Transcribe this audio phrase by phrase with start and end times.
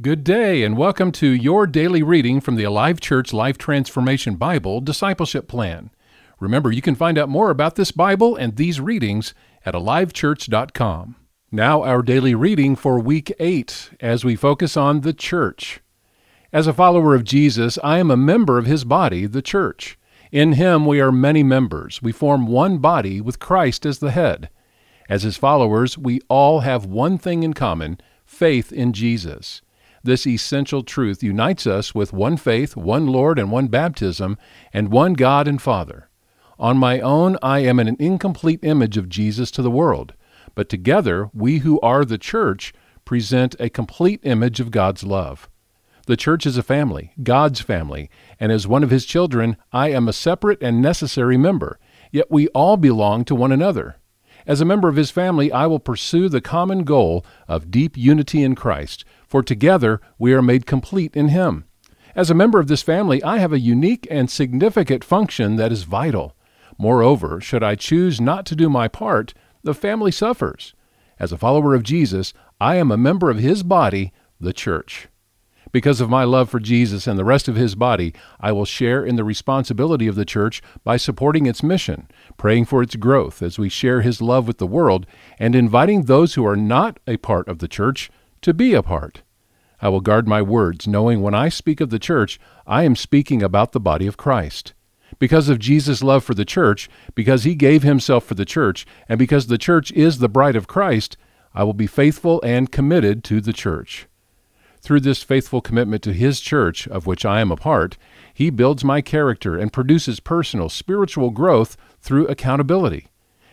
[0.00, 4.80] Good day, and welcome to your daily reading from the Alive Church Life Transformation Bible
[4.80, 5.90] Discipleship Plan.
[6.38, 9.34] Remember, you can find out more about this Bible and these readings
[9.66, 11.16] at alivechurch.com.
[11.52, 15.80] Now, our daily reading for week 8 as we focus on the church.
[16.50, 19.98] As a follower of Jesus, I am a member of his body, the church.
[20.32, 22.00] In him we are many members.
[22.00, 24.48] We form one body with Christ as the head.
[25.10, 29.60] As his followers, we all have one thing in common faith in Jesus.
[30.02, 34.38] This essential truth unites us with one faith, one Lord, and one baptism,
[34.72, 36.08] and one God and Father.
[36.58, 40.14] On my own, I am an incomplete image of Jesus to the world,
[40.54, 42.72] but together, we who are the church
[43.04, 45.48] present a complete image of God's love.
[46.06, 50.08] The church is a family, God's family, and as one of His children, I am
[50.08, 51.78] a separate and necessary member,
[52.10, 53.96] yet we all belong to one another.
[54.46, 58.42] As a member of His family, I will pursue the common goal of deep unity
[58.42, 61.64] in Christ, for together we are made complete in Him.
[62.16, 65.84] As a member of this family, I have a unique and significant function that is
[65.84, 66.34] vital.
[66.76, 69.32] Moreover, should I choose not to do my part,
[69.62, 70.74] the family suffers.
[71.20, 75.06] As a follower of Jesus, I am a member of His body, the church.
[75.70, 79.04] Because of my love for Jesus and the rest of his body, I will share
[79.04, 83.56] in the responsibility of the church by supporting its mission, praying for its growth as
[83.56, 85.06] we share his love with the world,
[85.38, 88.10] and inviting those who are not a part of the church
[88.42, 89.22] to be a part.
[89.82, 93.42] I will guard my words, knowing when I speak of the church, I am speaking
[93.42, 94.74] about the body of Christ.
[95.18, 99.18] Because of Jesus' love for the church, because he gave himself for the church, and
[99.18, 101.16] because the church is the bride of Christ,
[101.54, 104.06] I will be faithful and committed to the church.
[104.82, 107.98] Through this faithful commitment to His church, of which I am a part,
[108.32, 113.08] He builds my character and produces personal spiritual growth through accountability.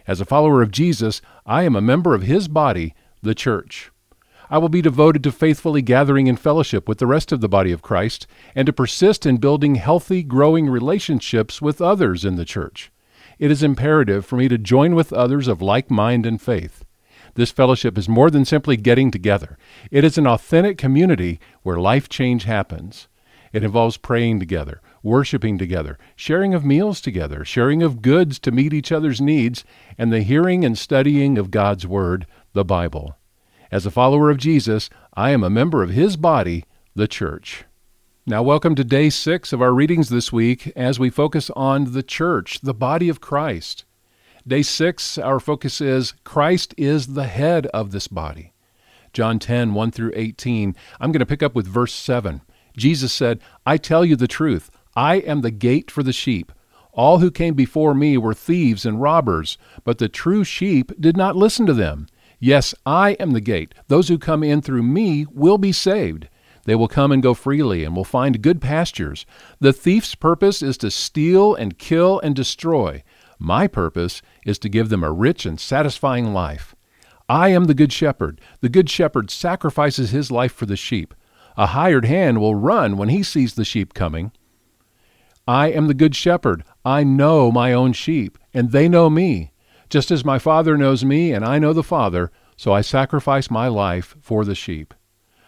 [0.06, 3.92] As a follower of Jesus, I am a member of His body, the church.
[4.50, 7.74] I will be devoted to faithfully gathering in fellowship with the rest of the body
[7.74, 12.90] of Christ and to persist in building healthy, growing relationships with others in the church.
[13.40, 16.86] It is imperative for me to join with others of like mind and faith.
[17.36, 19.58] This fellowship is more than simply getting together.
[19.92, 23.10] It is an authentic community where life change happens.
[23.52, 28.74] It involves praying together, worshiping together, sharing of meals together, sharing of goods to meet
[28.74, 29.64] each other's needs,
[29.98, 33.18] and the hearing and studying of God's Word, the Bible.
[33.70, 36.64] As a follower of Jesus, I am a member of His body,
[36.96, 37.66] the church.
[38.26, 42.04] Now, welcome to day six of our readings this week as we focus on the
[42.04, 43.84] church, the body of Christ.
[44.48, 48.54] Day six, our focus is Christ is the head of this body.
[49.12, 50.74] John 10, 1 through 18.
[51.02, 52.42] I'm going to pick up with verse 7.
[52.78, 54.70] Jesus said, I tell you the truth.
[54.96, 56.54] I am the gate for the sheep.
[56.94, 61.36] All who came before me were thieves and robbers, but the true sheep did not
[61.36, 62.08] listen to them.
[62.40, 63.74] Yes, I am the gate.
[63.88, 66.30] Those who come in through me will be saved.
[66.66, 69.26] They will come and go freely and will find good pastures.
[69.60, 73.04] The thief's purpose is to steal and kill and destroy.
[73.40, 76.76] My purpose is to give them a rich and satisfying life.
[77.30, 78.42] I am the Good Shepherd.
[78.62, 81.14] The Good Shepherd sacrifices his life for the sheep.
[81.56, 84.32] A hired hand will run when he sees the sheep coming.
[85.48, 86.64] I am the Good Shepherd.
[86.86, 89.52] I know my own sheep, and they know me.
[89.90, 93.68] Just as my Father knows me, and I know the Father, so I sacrifice my
[93.68, 94.94] life for the sheep.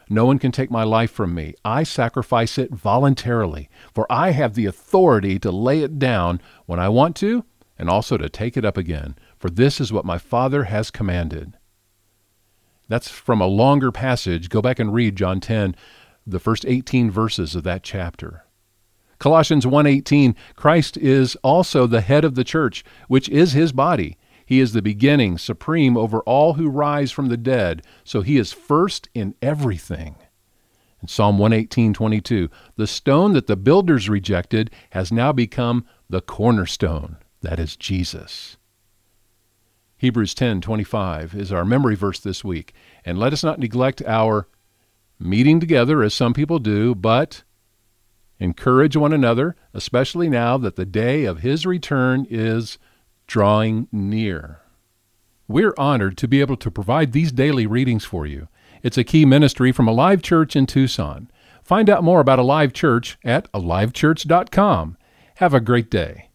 [0.09, 1.53] No one can take my life from me.
[1.63, 6.89] I sacrifice it voluntarily, for I have the authority to lay it down when I
[6.89, 7.43] want to
[7.77, 11.57] and also to take it up again, for this is what my Father has commanded.
[12.87, 14.49] That's from a longer passage.
[14.49, 15.75] Go back and read John 10,
[16.25, 18.45] the first 18 verses of that chapter.
[19.19, 24.17] Colossians 1:18 Christ is also the head of the church, which is his body.
[24.49, 28.51] He is the beginning, supreme over all who rise from the dead, so he is
[28.51, 30.15] first in everything.
[31.03, 37.17] In Psalm 118:22, the stone that the builders rejected has now become the cornerstone.
[37.41, 38.57] That is Jesus.
[39.97, 42.73] Hebrews 10:25 is our memory verse this week.
[43.05, 44.47] And let us not neglect our
[45.19, 47.43] meeting together as some people do, but
[48.39, 52.79] encourage one another, especially now that the day of his return is
[53.29, 54.59] drawing near.
[55.47, 58.47] We're honored to be able to provide these daily readings for you.
[58.81, 61.29] It's a key ministry from Alive Church in Tucson.
[61.63, 64.97] Find out more about Alive Church at alivechurch.com.
[65.35, 66.28] Have a great day.